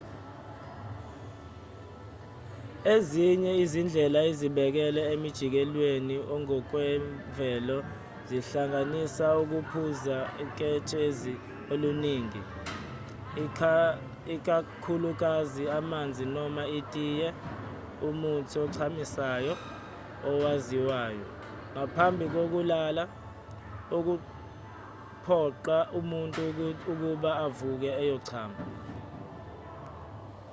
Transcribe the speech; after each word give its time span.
ezinye 2.93 3.51
izindlela 3.63 4.19
ezisekelwe 4.29 5.01
emjikelezweni 5.13 6.15
ongokwemvelo 6.33 7.77
zihlanganisa 8.27 9.25
ukuphuza 9.41 10.17
uketshezi 10.43 11.33
oluningi 11.73 12.41
ikakhulukazi 14.35 15.63
amanzi 15.77 16.23
noma 16.35 16.63
itiye 16.79 17.27
umuthi 18.09 18.55
ochamisayo 18.65 19.53
owaziwayo 20.29 21.27
ngaphambi 21.73 22.25
kokulala 22.33 23.03
okuphoqa 23.97 25.77
umuntu 25.99 26.39
ukuba 26.71 27.31
avuke 27.45 27.89
ayochama 28.01 28.59